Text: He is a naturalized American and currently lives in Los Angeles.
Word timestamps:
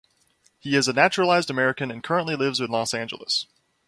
He 0.57 0.75
is 0.75 0.87
a 0.87 0.93
naturalized 0.93 1.51
American 1.51 1.91
and 1.91 2.03
currently 2.03 2.35
lives 2.35 2.59
in 2.59 2.71
Los 2.71 2.91
Angeles. 2.95 3.45